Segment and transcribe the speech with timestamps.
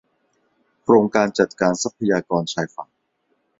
[0.81, 2.89] โครงการจัดการทรัพยากรชายฝั่ง